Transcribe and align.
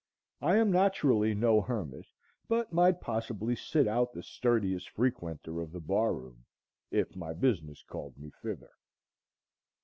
I 0.41 0.55
am 0.55 0.71
naturally 0.71 1.35
no 1.35 1.61
hermit, 1.61 2.07
but 2.47 2.73
might 2.73 3.01
possibly 3.01 3.55
sit 3.55 3.87
out 3.87 4.13
the 4.13 4.23
sturdiest 4.23 4.89
frequenter 4.89 5.61
of 5.61 5.71
the 5.71 5.79
bar 5.79 6.15
room, 6.15 6.45
if 6.89 7.15
my 7.15 7.33
business 7.33 7.83
called 7.83 8.17
me 8.17 8.31
thither. 8.41 8.71